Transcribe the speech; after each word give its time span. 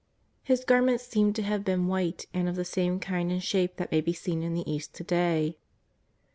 His 0.41 0.63
garments 0.65 1.05
seem 1.05 1.31
to 1.33 1.43
have 1.43 1.63
been 1.63 1.85
white 1.85 2.25
and 2.33 2.49
of 2.49 2.55
the 2.55 2.65
same 2.65 2.99
kind 2.99 3.31
and 3.31 3.43
shape 3.43 3.75
that 3.75 3.91
may 3.91 4.01
be 4.01 4.13
seen 4.13 4.41
in 4.41 4.55
the 4.55 4.67
East 4.67 4.95
to 4.95 5.03
day. 5.03 5.59